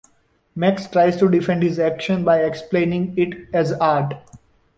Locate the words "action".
1.77-2.23